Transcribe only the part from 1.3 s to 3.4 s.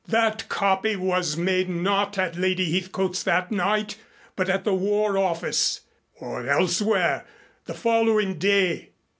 made not at Lady Heathcote's